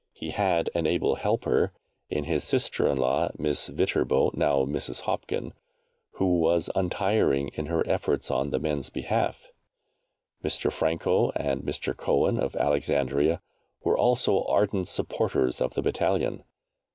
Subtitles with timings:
[0.13, 1.73] He had an able helper
[2.09, 5.01] in his sister in law, Miss Viterbo (now Mrs.
[5.01, 5.53] Hopkin),
[6.13, 9.51] who was untiring in her efforts on the men's behalf.
[10.43, 10.71] Mr.
[10.71, 11.95] Franco and Mr.
[11.95, 13.43] Cohen, of Alexandria,
[13.83, 16.45] were also ardent supporters of the battalion.